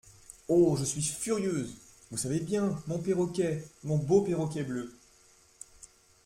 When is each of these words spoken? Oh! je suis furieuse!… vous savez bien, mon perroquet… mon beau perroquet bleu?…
Oh! 0.47 0.75
je 0.79 0.83
suis 0.83 1.03
furieuse!… 1.03 1.75
vous 2.09 2.17
savez 2.17 2.39
bien, 2.39 2.75
mon 2.87 2.97
perroquet… 2.97 3.63
mon 3.83 3.97
beau 3.99 4.23
perroquet 4.23 4.63
bleu?… 4.63 4.97